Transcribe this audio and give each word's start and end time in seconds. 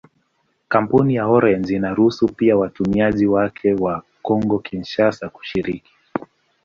Kampuni 0.67 1.15
ya 1.15 1.27
Orange 1.27 1.75
inaruhusu 1.75 2.27
pia 2.27 2.57
watumiaji 2.57 3.27
wake 3.27 3.73
wa 3.73 4.03
Kongo-Kinshasa 4.21 5.29
kushiriki. 5.29 5.91